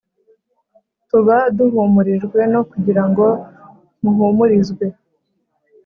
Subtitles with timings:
[1.09, 3.25] Tuba duhumurijwe no kugira ngo
[4.01, 4.85] muhumurizwe